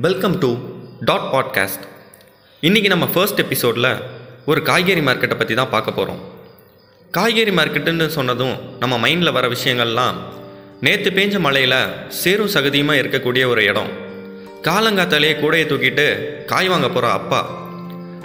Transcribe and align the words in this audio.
Welcome 0.00 0.38
to 0.38 0.56
dot 1.00 1.26
podcast 1.32 1.82
இன்றைக்கி 2.60 2.86
நம்ம 2.86 3.06
first 3.06 3.38
எபிசோடில் 3.38 3.96
ஒரு 4.46 4.62
காய்கறி 4.62 5.00
மார்க்கெட்டை 5.00 5.38
பற்றி 5.38 5.54
தான் 5.54 5.68
பார்க்க 5.70 5.92
போகிறோம் 5.92 6.20
காய்கறி 7.10 7.50
மார்க்கெட்டுன்னு 7.50 8.06
சொன்னதும் 8.06 8.78
நம்ம 8.78 9.08
மைண்டில் 9.08 9.32
வர 9.32 9.48
விஷயங்கள்லாம் 9.48 10.14
நேற்று 10.80 11.10
பேஞ்ச 11.10 11.38
மழையில் 11.38 12.08
சேரும் 12.08 12.48
சகதியுமாக 12.48 13.02
இருக்கக்கூடிய 13.02 13.46
ஒரு 13.46 13.64
இடம். 13.64 13.88
காலங்காத்தாலேயே 14.62 15.34
கூடையை 15.34 15.66
தூக்கிட்டு 15.66 16.44
காய் 16.44 16.68
வாங்க 16.68 16.88
போகிற 16.88 17.12
அப்பா. 17.12 17.68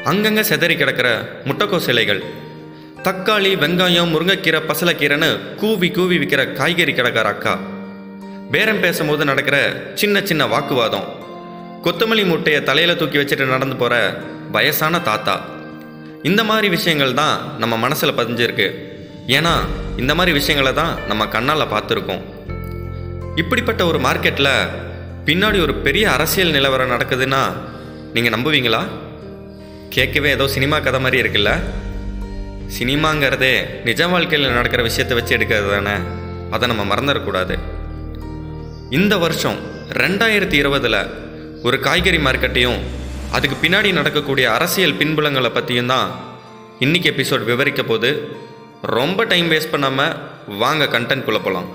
அங்கங்கே 0.04 0.42
செதறி 0.42 0.78
கிடக்கிற 0.78 1.40
முட்டைக்கோஸ் 1.46 1.90
இலைகள். 1.90 2.24
தக்காளி 3.04 3.56
வெங்காயம் 3.56 4.14
முருங்கைக்கீரை 4.14 4.62
பசலைக்கீரைன்னு 4.68 5.56
கூவி 5.56 5.90
கூவி 5.90 6.18
விற்கிற 6.18 6.54
காய்கறி 6.54 6.94
கிடக்கிற 6.94 7.30
அக்கா. 7.30 7.60
பேரம் 8.52 8.80
பேசும்போது 8.80 9.26
நடக்கிற 9.26 9.82
சின்ன 9.94 10.22
சின்ன 10.22 10.48
வாக்குவாதம். 10.48 11.17
கொத்தமல்லி 11.88 12.26
மூட்டையை 12.26 12.64
தலையில் 12.64 12.98
தூக்கி 12.98 13.18
வச்சுட்டு 13.18 13.46
நடந்து 13.46 13.76
போகிற 13.76 14.22
வயசான 14.52 15.00
தாத்தா. 15.00 15.46
இந்த 16.24 16.44
மாதிரி 16.44 16.70
விஷயங்கள் 16.70 17.14
தான் 17.14 17.58
நம்ம 17.58 17.78
மனசில் 17.78 18.18
பதிஞ்சிருக்கு. 18.18 18.68
ஏன்னா 19.28 19.54
இந்த 19.98 20.16
மாதிரி 20.16 20.32
விஷயங்களை 20.38 20.74
தான் 20.74 21.08
நம்ம 21.08 21.28
கண்ணால் 21.28 21.72
பார்த்துருக்கோம். 21.74 22.24
இப்படிப்பட்ட 23.36 23.86
ஒரு 23.86 24.00
மார்க்கெட்டில் 24.00 24.52
பின்னாடி 25.26 25.62
ஒரு 25.62 25.76
பெரிய 25.76 26.12
அரசியல் 26.12 26.52
நிலவரம் 26.52 26.92
நடக்குதுன்னா 26.92 27.42
நீங்கள் 28.14 28.40
நம்புவீங்களா? 28.40 28.82
கேட்கவே 29.90 30.30
ஏதோ 30.30 30.48
சினிமா 30.48 30.80
கதை 30.80 31.00
மாதிரி 31.00 31.22
இருக்குல்ல? 31.22 31.54
சினிமாங்கிறதே 32.80 33.84
நிஜ 33.84 34.08
வாழ்க்கையில் 34.08 34.50
நடக்கிற 34.50 34.82
விஷயத்தை 34.82 35.18
வச்சு 35.18 35.38
எடுக்கிறது 35.38 35.72
தானே. 35.72 35.96
அதை 36.52 36.70
நம்ம 36.74 36.96
மறந்துடக்கூடாது. 36.96 37.58
இந்த 38.90 39.18
வருஷம் 39.18 39.56
ரெண்டாயிரத்தி 39.94 40.54
இருபதில் 40.54 41.26
ஒரு 41.66 41.78
காய்கறி 41.80 42.20
மார்க்கெட்டையும் 42.20 42.80
அதுக்கு 43.32 43.56
பின்னாடி 43.56 43.90
நடக்கக்கூடிய 43.94 44.46
அரசியல் 44.52 44.98
பின்புலங்களை 45.00 45.50
பற்றியும் 45.52 45.88
தான் 45.88 46.10
இன்னைக்கு 46.80 47.08
எபிசோட் 47.12 47.44
விவரிக்க 47.44 47.82
போது 47.84 48.10
ரொம்ப 48.92 49.26
டைம் 49.26 49.48
வேஸ்ட் 49.48 49.72
பண்ணாமல் 49.72 50.16
வாங்க 50.60 50.86
கண்டென்ட்குள்ளே 50.86 51.42
போகலாம் 51.42 51.70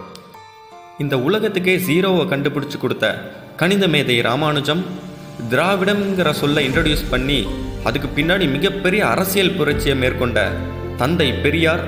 இந்த 0.99 1.15
உலகத்துக்கே 1.19 1.75
ஜீரோவை 1.87 2.25
கண்டுபிடிச்சு 2.27 2.79
கொடுத்த 2.79 3.07
கணித 3.57 3.87
மேதை 3.89 4.17
ராமானுஜம் 4.21 4.83
திராவிடம்ங்கிற 5.51 6.31
சொல்லை 6.33 6.65
இன்ட்ரடியூஸ் 6.65 7.11
பண்ணி 7.11 7.41
அதுக்கு 7.85 8.09
பின்னாடி 8.17 8.47
மிகப்பெரிய 8.49 9.03
அரசியல் 9.07 9.57
புரட்சியை 9.57 9.97
மேற்கொண்ட 9.97 10.41
தந்தை 10.97 11.29
பெரியார் 11.43 11.85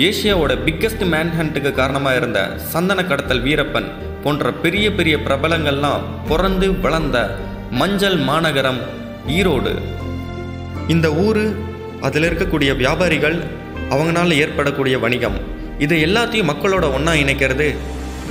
ஏஷியாவோட 0.00 0.52
பிக்கஸ்ட் 0.64 1.04
மேன்ஹண்ட்டுக்கு 1.12 1.72
காரணமாக 1.72 2.16
இருந்த 2.16 2.40
சந்தன 2.72 3.00
கடத்தல் 3.02 3.44
வீரப்பன் 3.44 3.88
போன்ற 4.26 4.52
பெரிய 4.62 4.86
பெரிய 4.98 5.16
பிரபலங்கள்லாம் 5.26 6.06
பிறந்து 6.28 6.68
வளர்ந்த 6.84 7.18
மஞ்சள் 7.80 8.16
மாநகரம் 8.28 8.80
ஈரோடு. 9.38 9.72
இந்த 10.94 11.06
ஊர் 11.26 11.44
அதில் 12.06 12.26
இருக்கக்கூடிய 12.28 12.70
வியாபாரிகள் 12.80 13.36
அவங்களால 13.94 14.36
ஏற்படக்கூடிய 14.44 14.96
வணிகம். 15.04 15.36
இது 15.84 15.94
எல்லாத்தையும் 16.06 16.50
மக்களோட 16.50 16.84
ஒன்றா 16.96 17.12
இணைக்கிறது 17.22 17.66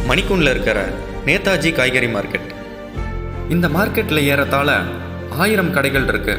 மணிக்குண்டில் 0.09 0.51
இருக்கிற 0.53 0.79
நேதாஜி 1.27 1.71
காய்கறி 1.77 2.09
மார்க்கெட். 2.15 2.49
இந்த 3.55 3.67
மார்க்கெட்டில் 3.77 4.27
ஏறத்தாழ 4.31 4.69
ஆயிரம் 5.43 5.73
கடைகள் 5.77 6.07
இருக்கு. 6.11 6.35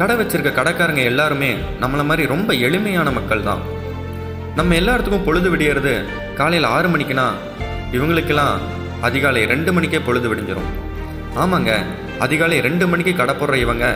கடை 0.00 0.16
வச்சிருக்க 0.16 0.50
கடைக்காரங்க 0.58 1.02
எல்லாருமே 1.12 1.50
நம்மளை 1.82 2.04
மாதிரி 2.10 2.24
ரொம்ப 2.34 2.52
எளிமையான 2.66 3.10
மக்கள் 3.18 3.46
தான் 3.50 3.62
நம்ம 4.58 4.74
எல்லாத்துக்கும் 4.80 5.26
பொழுது 5.28 5.48
விடியறது 5.54 5.94
காலையில் 6.40 6.72
ஆறு 6.76 6.88
மணிக்குனா 6.94 7.28
இவங்களுக்கெல்லாம் 7.92 8.62
அதிகாலை 9.00 9.42
ரெண்டு 9.46 9.72
மணிக்கே 9.72 9.98
பொழுது 9.98 10.28
விடிஞ்சிடும் 10.30 10.70
ஆமாங்க 11.42 11.72
அதிகாலை 12.18 12.60
ரெண்டு 12.60 12.84
மணிக்கு 12.86 13.12
கடை 13.16 13.34
போடுற 13.34 13.54
இவங்க 13.54 13.86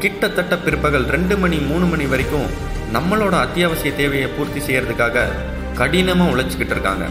கிட்டத்தட்ட 0.00 0.54
பிற்பகல் 0.56 1.06
ரெண்டு 1.14 1.34
மணி 1.36 1.56
மூணு 1.70 1.86
மணி 1.86 2.06
வரைக்கும் 2.06 2.48
நம்மளோட 2.94 3.34
அத்தியாவசிய 3.46 3.90
தேவையை 3.96 4.28
பூர்த்தி 4.28 4.60
செய்கிறதுக்காக 4.60 5.26
கடினமாக 5.74 6.32
உழைச்சிக்கிட்டு 6.32 6.74
இருக்காங்க. 6.76 7.04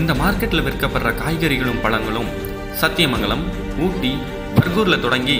இந்த 0.00 0.12
மார்க்கெட்டில் 0.12 0.64
விற்கப்படுற 0.66 1.10
காய்கறிகளும் 1.22 1.82
பழங்களும் 1.84 2.30
சத்தியமங்கலம் 2.80 3.44
ஊட்டி 3.78 4.12
பர்கூரில் 4.56 5.00
தொடங்கி 5.00 5.38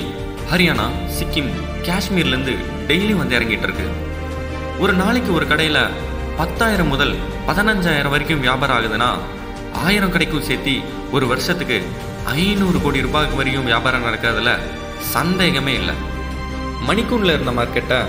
ஹரியானா 0.51 0.87
சிக்கிம் 1.17 1.53
காஷ்மீர்லேருந்து 1.89 2.55
டெய்லி 2.89 3.15
வந்து 3.17 3.37
இறங்கிட்டு 3.39 3.67
இருக்கு. 3.69 3.87
ஒரு 4.79 4.93
நாளைக்கு 4.93 5.33
ஒரு 5.33 5.47
கடையில் 5.47 5.83
பத்தாயிரம் 6.37 6.93
முதல் 6.95 7.15
பதினஞ்சாயிரம் 7.49 8.15
வரைக்கும் 8.15 8.41
வியாபாரம் 8.41 8.77
ஆகுதுன்னா 8.79 9.11
ஆயிரம் 9.85 10.13
கடைக்கும் 10.13 10.47
சேர்த்தி 10.49 10.75
ஒரு 11.13 11.27
வருஷத்துக்கு 11.27 11.79
ஐநூறு 12.25 12.81
கோடி 12.81 13.01
ரூபாய்க்கு 13.01 13.37
வரையும் 13.37 13.65
வியாபாரம் 13.65 14.05
நடக்கிறதுல 14.05 14.53
சந்தேகமே 15.15 15.75
இல்லை. 15.75 15.95
மணிக்கூண்டில் 16.89 17.35
இருந்த 17.35 17.51
மார்க்கெட்டை 17.51 18.01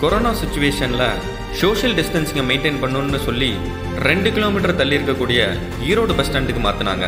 கொரோனா 0.00 0.32
சுச்சுவேஷனில் 0.32 1.06
சோஷியல் 1.60 1.96
டிஸ்டன்ஸிங்கை 1.98 2.44
மெயின்டைன் 2.50 2.80
பண்ணணும்னு 2.82 3.18
சொல்லி 3.24 3.50
ரெண்டு 3.98 4.32
கிலோமீட்டர் 4.32 4.76
தள்ளி 4.76 4.98
இருக்கக்கூடிய 4.98 5.40
ஈரோடு 5.88 6.14
பஸ் 6.16 6.30
ஸ்டாண்டுக்கு 6.30 6.62
மாற்றினாங்க 6.66 7.06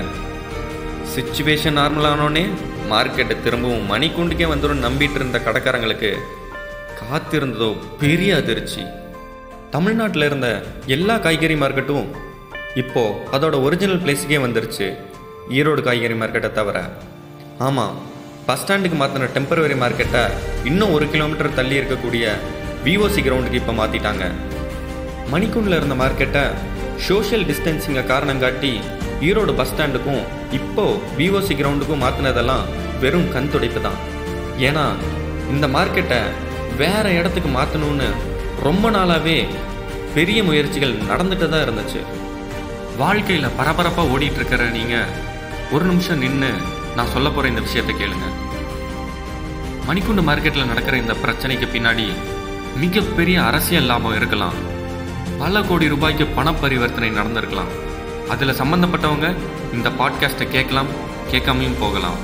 சுச்சுவேஷன் 1.15 1.79
நார்மலானோடனே 1.79 2.45
மார்க்கெட்டை 2.91 3.37
திரும்பவும் 3.45 3.91
மணிக்கூண்டுக்கே 3.93 4.49
வந்துடும் 4.53 4.85
நம்பிட்டு 4.87 5.15
இருந்த 5.15 5.39
கடைக்காரங்களுக்கு 5.39 6.11
காத்திருந்ததோ 7.01 7.71
பெரிய 7.99 8.37
அதிர்ச்சி. 8.37 8.83
தமிழ்நாட்டில் 9.71 10.23
இருந்த 10.23 10.49
எல்லா 10.87 11.19
காய்கறி 11.19 11.55
மார்க்கெட்டும் 11.55 12.09
இப்போ 12.81 13.03
அதோட 13.37 13.55
ஒரிஜினல் 13.67 14.01
பிளேஸுக்கே 14.03 14.39
வந்துருச்சு. 14.45 14.87
ஈரோடு 15.59 15.81
காய்கறி 15.87 16.15
மார்க்கெட்டை 16.21 16.51
தவிர. 16.59 16.77
ஆமாம் 17.67 17.97
பஸ் 18.47 18.61
ஸ்டாண்டுக்கு 18.63 18.97
மாற்றின 19.01 19.29
டெம்பரவரி 19.35 19.77
மார்க்கெட்டை 19.83 20.23
இன்னும் 20.71 20.93
ஒரு 20.97 21.07
கிலோமீட்டர் 21.15 21.57
தள்ளி 21.59 21.75
இருக்கக்கூடிய 21.81 22.25
விஓசி 22.87 23.21
கிரவுண்டுக்கு 23.27 23.61
இப்போ 23.63 23.75
மாற்றிட்டாங்க 23.81 24.25
மணிக்குண்டில் 25.33 25.79
இருந்த 25.79 25.97
மார்க்கெட்டை 26.03 26.45
சோஷியல் 27.09 27.45
டிஸ்டன்சிங்கை 27.51 28.05
காரணம் 28.13 28.43
காட்டி 28.45 28.73
ஈரோடு 29.29 29.53
பஸ் 29.59 29.71
ஸ்டாண்டுக்கும் 29.73 30.25
இப்போது 30.59 31.01
விஓசி 31.19 31.55
கிரவுண்டுக்கும் 31.61 32.03
மாற்றினதெல்லாம் 32.05 32.65
வெறும் 33.03 33.29
கண் 33.35 33.53
துடைப்பு 33.53 33.83
தான். 33.87 34.01
ஏன்னா 34.69 34.87
இந்த 35.53 35.67
மார்க்கெட்டை 35.77 36.23
வேறு 36.83 37.13
இடத்துக்கு 37.21 37.53
மாற்றணும்னு 37.59 38.09
ரொம்ப 38.69 38.87
நாளாகவே 38.97 39.39
பெரிய 40.17 40.39
முயற்சிகள் 40.49 41.01
நடந்துட்டு 41.11 41.47
தான் 41.53 41.65
இருந்துச்சு. 41.67 42.01
வாழ்க்கையில் 43.01 43.55
பரபரப்பாக 43.57 44.11
ஓடிட்டு 44.13 44.39
இருக்கிற 44.41 44.65
நீங்கள் 44.69 45.11
ஒரு 45.73 45.85
நிமிஷம் 45.85 46.19
நின்று 46.19 46.51
நான் 46.97 47.07
சொல்ல 47.07 47.29
போகிற 47.29 47.49
இந்த 47.49 47.61
விஷயத்தை 47.61 47.95
கேளுங்க. 47.95 48.27
மணிக்குண்டு 49.89 50.23
மார்க்கெட்டில் 50.29 50.71
நடக்கிற 50.71 50.97
இந்த 50.97 51.15
பிரச்சனைக்கு 51.23 51.67
பின்னாடி 51.75 52.07
மிகப்பெரிய 52.83 53.45
அரசியல் 53.45 53.85
லாபம் 53.85 54.17
இருக்கலாம். 54.17 54.59
பல 55.39 55.63
கோடி 55.63 55.89
ரூபாய்க்கு 55.89 56.27
பண 56.27 56.53
பரிவர்த்தனை 56.53 57.11
நடந்திருக்கலாம். 57.11 57.73
அதில் 58.29 58.59
சம்மந்தப்பட்டவங்க 58.61 59.35
இந்த 59.73 59.91
பாட்காஸ்ட்டை 60.01 60.49
கேட்கலாம் 60.49 60.93
கேட்காமையும் 61.31 61.81
போகலாம். 61.81 62.21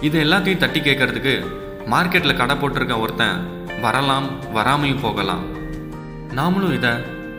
இது 0.00 0.24
எல்லாத்தையும் 0.24 0.62
தட்டி 0.64 0.80
கேட்கறதுக்கு 0.80 1.46
மார்க்கெட்டில் 1.86 2.36
கடை 2.36 2.56
போட்டிருக்க 2.56 3.00
ஒருத்தன் 3.00 3.38
வரலாம் 3.80 4.28
வராமையும் 4.54 5.00
போகலாம். 5.00 5.44
நாமளும் 6.34 6.74
இதை 6.74 6.90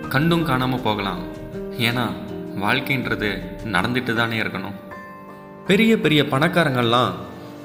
கண்டும் 0.10 0.46
காணாமல் 0.46 0.82
போகலாம். 0.82 1.22
ஏன்னா 1.88 2.06
வாழ்க்கைன்றது 2.56 3.30
நடந்துட்டு 3.66 4.14
தானே 4.14 4.40
இருக்கணும். 4.40 4.76
பெரிய 5.68 5.98
பெரிய 5.98 6.24
பணக்காரங்கள்லாம் 6.24 7.12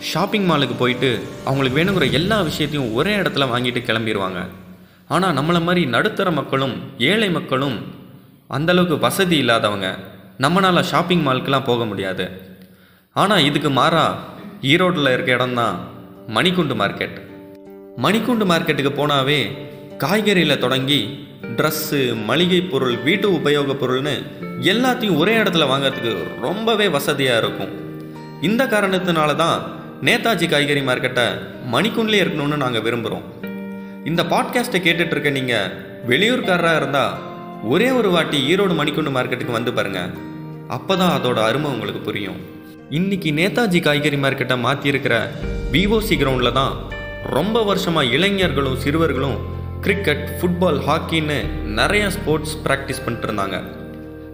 ஷாப்பிங் 0.00 0.48
மாலுக்கு 0.48 0.76
போயிட்டு 0.78 1.22
அவங்களுக்கு 1.44 1.78
வேணுங்கிற 1.80 2.12
எல்லா 2.12 2.40
விஷயத்தையும் 2.40 2.94
ஒரே 2.94 3.16
இடத்துல 3.16 3.46
வாங்கிட்டு 3.52 3.80
கிளம்பிடுவாங்க 3.80 4.46
ஆனால் 5.08 5.36
நம்மளை 5.36 5.62
மாதிரி 5.62 5.86
நடுத்தர 5.86 6.30
மக்களும் 6.30 6.80
ஏழை 6.98 7.30
மக்களும் 7.30 7.94
அந்தளவுக்கு 8.50 8.98
வசதி 8.98 9.36
இல்லாதவங்க 9.36 9.96
நம்மளால் 10.38 10.82
ஷாப்பிங் 10.82 11.26
மாலுக்கெலாம் 11.26 11.64
போக 11.64 11.84
முடியாது. 11.84 12.42
ஆனால் 13.12 13.44
இதுக்கு 13.44 13.70
மாறா 13.70 14.18
ஈரோட்டில் 14.60 15.12
இருக்க 15.12 15.32
இடம்தான் 15.32 15.88
மணிக்குண்டு 16.28 16.74
மார்க்கெட் 16.74 17.16
மணிக்குண்டு 17.96 18.46
மார்க்கெட்டுக்கு 18.50 18.92
போனாவே 18.96 19.58
காய்கறியில் 19.98 20.58
தொடங்கி 20.58 21.28
ட்ரெஸ்ஸு 21.56 22.24
மளிகை 22.24 22.60
பொருள் 22.60 22.96
வீட்டு 22.98 23.30
உபயோகப் 23.30 23.84
பொருள்னு 23.84 24.43
எல்லாத்தையும் 24.64 25.16
ஒரே 25.16 25.42
இடத்துல 25.42 25.64
வாங்கிறதுக்கு 25.70 26.40
ரொம்பவே 26.40 26.88
வசதியாக 26.88 27.38
இருக்கும். 27.38 27.72
இந்த 28.42 28.64
காரணத்தினால 28.64 29.36
தான் 29.36 29.58
நேதாஜி 30.02 30.46
காய்கறி 30.48 30.80
மார்க்கெட்டை 30.80 31.26
மணிக்குண்டிலே 31.72 32.20
இருக்கணும்னு 32.22 32.56
நாங்கள் 32.56 32.82
விரும்புகிறோம் 32.82 33.24
இந்த 34.04 34.22
பாட்காஸ்ட்டை 34.22 34.80
கேட்டுட்டு 34.82 35.10
இருக்க 35.10 35.30
நீங்கள் 35.30 35.72
வெளியூர்காரராக 36.06 36.76
இருந்தால் 36.76 37.14
ஒரே 37.62 37.90
ஒரு 37.90 38.10
வாட்டி 38.10 38.54
ஈரோடு 38.54 38.74
மணிக்குண்டு 38.74 39.10
மார்க்கெட்டுக்கு 39.10 39.52
வந்து 39.52 39.72
பாருங்கள் 39.72 40.10
அப்போ 40.68 40.96
தான் 40.96 41.20
அதோட 41.20 41.38
அருமை 41.42 41.70
உங்களுக்கு 41.70 42.00
புரியும். 42.00 42.40
இன்னைக்கு 42.90 43.32
நேதாஜி 43.32 43.80
காய்கறி 43.80 44.16
மார்க்கெட்டை 44.16 44.56
மாற்றியிருக்கிற 44.66 45.14
விஓசி 45.72 46.16
கிரவுண்டில் 46.16 46.52
தான் 46.52 46.74
ரொம்ப 47.22 47.62
வருஷமாக 47.62 48.06
இளைஞர்களும் 48.06 48.76
சிறுவர்களும் 48.76 49.38
கிரிக்கெட் 49.80 50.26
ஃபுட்பால் 50.40 50.80
ஹாக்கின்னு 50.88 51.38
நிறைய 51.64 52.10
ஸ்போர்ட்ஸ் 52.10 52.56
ப்ராக்டிஸ் 52.64 53.02
பண்ணிட்டு 53.04 53.26
இருந்தாங்க. 53.26 53.83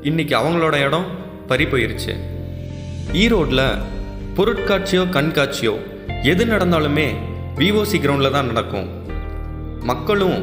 இன்னைக்கு 0.09 0.35
அவங்களோட 0.37 0.77
இடம் 0.87 1.07
பறி 1.49 1.65
போயிருச்சு. 1.65 2.13
ஈரோட்டில் 3.23 3.65
பொருட்காட்சியோ 4.37 5.03
கண்காட்சியோ 5.17 5.75
எது 6.23 6.45
நடந்தாலுமே 6.45 7.05
விஓசி 7.59 7.99
கிரவுண்டில் 8.05 8.35
தான் 8.37 8.47
நடக்கும். 8.47 8.89
மக்களும் 9.91 10.39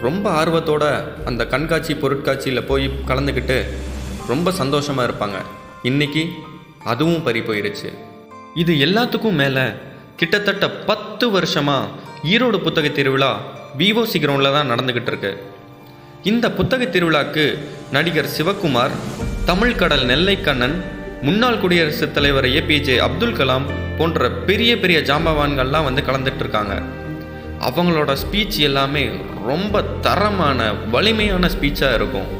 ரொம்ப 0.00 0.44
ஆர்வத்தோட 0.44 0.84
அந்த 1.24 1.46
கண்காட்சி 1.46 1.94
பொருட்காட்சியில் 1.94 2.68
போய் 2.70 2.86
கலந்துக்கிட்டு 3.06 3.58
ரொம்ப 4.32 4.50
சந்தோஷமாக 4.60 5.08
இருப்பாங்க. 5.08 5.38
இன்னைக்கு 5.82 6.24
அதுவும் 6.92 7.22
பறி 7.22 7.40
போயிருச்சு. 7.40 7.90
இது 8.54 8.74
எல்லாத்துக்கும் 8.86 9.40
மேலே 9.42 9.64
கிட்டத்தட்ட 10.16 10.70
பத்து 10.70 11.30
வருஷமாக 11.30 11.88
ஈரோடு 12.32 12.58
புத்தக 12.66 12.88
திருவிழா 12.88 13.32
விஓசி 13.78 14.18
கிரவுண்டில் 14.24 14.56
தான் 14.58 14.70
நடந்துக்கிட்டு 14.70 15.12
இருக்கு. 15.14 15.32
இந்த 16.30 16.50
புத்தக 16.50 16.84
திருவிழாக்கு 16.84 17.58
நடிகர் 17.90 18.28
சிவகுமார் 18.38 18.90
தமிழ் 19.44 19.74
கடல் 19.74 20.04
நெல்லைக்கண்ணன் 20.06 20.74
முன்னாள் 21.22 21.58
குடியரசுத் 21.58 22.14
தலைவர் 22.14 22.44
ஏபிஜே 22.44 22.96
அப்துல் 22.96 23.34
கலாம் 23.34 23.66
போன்ற 23.98 24.30
பெரிய 24.30 24.78
பெரிய 24.78 25.00
ஜாம்பவான்கள்லாம் 25.00 25.84
வந்து 25.84 26.02
கலந்துட்டு 26.02 26.38
இருக்காங்க 26.38 26.82
அவங்களோட 27.60 28.16
ஸ்பீச் 28.22 28.58
எல்லாமே 28.58 29.10
ரொம்ப 29.46 29.82
தரமான 29.82 30.72
வலிமையான 30.72 31.46
ஸ்பீச்சாக 31.46 31.94
இருக்கும். 31.94 32.30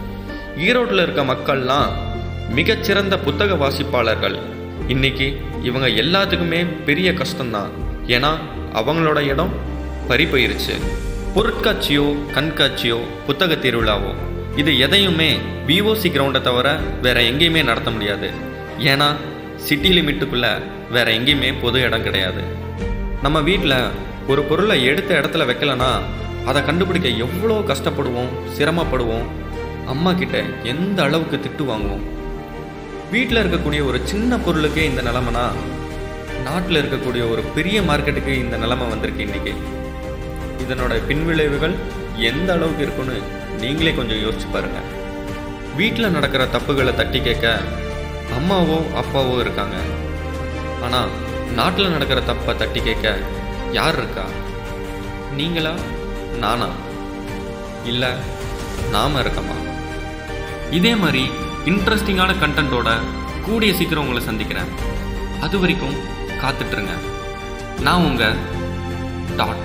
ஈரோட்டில் 0.56 1.02
இருக்க 1.02 1.23
மக்கள்லாம் 1.23 1.90
மிகச்சிறந்த 2.50 3.19
புத்தக 3.19 3.55
வாசிப்பாளர்கள். 3.55 4.38
இன்னைக்கு 4.88 5.40
இவங்க 5.62 5.88
எல்லாத்துக்குமே 5.88 6.67
பெரிய 6.84 7.12
கஷ்டம்தான். 7.12 7.70
ஏன்னா 8.06 8.32
அவங்களோட 8.75 9.20
இடம் 9.26 9.52
பறி 10.08 10.25
போயிருச்சு. 10.25 10.76
பொருட்காட்சியோ 11.34 12.06
கண்காட்சியோ 12.34 12.96
புத்தக 13.26 13.55
திருவிழாவோ. 13.55 14.11
இது 14.56 14.79
எதையுமே 14.79 15.29
விஓசி 15.67 16.08
கிரவுண்டை 16.14 16.40
தவிர 16.40 16.76
வேற 17.02 17.20
எங்கேயுமே 17.20 17.64
நடத்த 17.64 17.90
முடியாது. 17.90 18.29
ஏன்னா 18.79 19.06
சிட்டி 19.56 19.90
லிமிட்டுக்குள்ள 19.90 20.49
வேற 20.90 21.06
எங்கேயுமே 21.12 21.55
பொது 21.62 21.81
இடம் 21.81 22.02
கிடையாது. 22.02 22.43
நம்ம 23.23 23.40
வீட்டில் 23.40 23.76
ஒரு 24.29 24.43
பொருளை 24.43 24.84
எடுத்த 24.84 25.20
இடத்துல 25.20 25.46
வைக்கலனா 25.50 25.90
அதை 26.44 26.64
கண்டுபிடிக்க 26.64 27.08
எவ்வளோ 27.08 27.58
கஷ்டப்படுவோம் 27.70 28.32
சிரமப்படுவோம் 28.58 29.26
அம்மா 29.87 30.12
கிட்ட 30.12 30.43
எந்த 30.62 31.02
அளவுக்கு 31.02 31.37
திட்டு 31.37 31.67
வாங்குவோம். 31.70 32.06
வீட்டில் 33.11 33.43
இருக்கக்கூடிய 33.44 33.87
ஒரு 33.87 34.00
சின்ன 34.05 34.37
பொருளுக்கே 34.37 34.84
இந்த 34.90 35.02
நிலமைனா 35.02 35.46
நாட்டில் 36.44 36.82
இருக்கக்கூடிய 36.82 37.31
ஒரு 37.31 37.43
பெரிய 37.56 37.81
மார்க்கெட்டுக்கு 37.81 38.34
இந்த 38.46 38.56
நிலமை 38.56 38.87
வந்திருக்கு 38.87 39.26
இன்றைக்கி 39.29 39.55
இதனோட 40.62 40.94
பின்விளைவுகள் 41.06 41.75
எந்த 42.17 42.53
அளவுக்கு 42.53 42.82
இருக்குன்னு 42.82 43.19
நீங்களே 43.61 43.94
கொஞ்சம் 43.94 44.17
யோசிச்சு 44.17 44.49
பாருங்க. 44.53 44.81
வீட்டில் 45.76 46.11
நடக்கிற 46.11 46.44
தப்புகளை 46.44 46.94
தட்டி 46.94 47.20
கேட்க 47.23 47.61
அம்மாவோ 48.38 48.79
அப்பாவோ 49.03 49.41
இருக்காங்க. 49.41 49.76
ஆனால் 50.82 51.09
நாட்டில் 51.55 51.91
நடக்கிற 51.91 52.20
தப்பை 52.20 52.56
தட்டி 52.56 52.81
கேட்க 52.81 53.17
யார் 53.73 53.97
இருக்கா? 53.97 54.25
நீங்களா? 55.37 55.75
நானா? 56.38 56.69
இல்லை 57.85 58.08
நாம 58.91 59.20
இருக்கமா? 59.20 59.56
இதே 60.70 60.94
மாதிரி 60.94 61.31
இன்ட்ரெஸ்டிங்கான 61.65 62.35
கண்டென்ட்டோட 62.43 62.91
கூடிய 63.47 63.75
சீக்கிரம் 63.75 64.03
உங்களை 64.03 64.23
சந்திக்கிறேன். 64.25 64.70
அது 65.41 65.58
வரைக்கும் 65.61 65.97
காத்துட்ருங்க 66.43 66.94
நான் 67.81 68.05
உங்கள் 68.05 68.41
டாட் 69.37 69.62